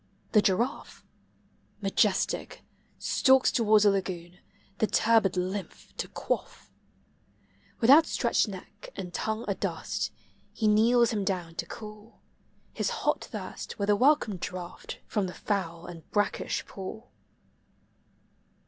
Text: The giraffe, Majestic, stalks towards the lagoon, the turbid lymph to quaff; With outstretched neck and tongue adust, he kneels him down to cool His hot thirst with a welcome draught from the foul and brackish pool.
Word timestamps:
The 0.31 0.41
giraffe, 0.41 1.05
Majestic, 1.79 2.63
stalks 2.97 3.51
towards 3.51 3.83
the 3.83 3.91
lagoon, 3.91 4.39
the 4.79 4.87
turbid 4.87 5.37
lymph 5.37 5.93
to 5.97 6.07
quaff; 6.07 6.71
With 7.79 7.91
outstretched 7.91 8.47
neck 8.47 8.89
and 8.95 9.13
tongue 9.13 9.45
adust, 9.47 10.09
he 10.53 10.67
kneels 10.67 11.11
him 11.11 11.23
down 11.23 11.53
to 11.53 11.67
cool 11.67 12.19
His 12.73 12.89
hot 13.05 13.25
thirst 13.25 13.77
with 13.77 13.91
a 13.91 13.95
welcome 13.95 14.37
draught 14.37 14.97
from 15.05 15.27
the 15.27 15.35
foul 15.35 15.85
and 15.85 16.09
brackish 16.09 16.65
pool. 16.65 17.11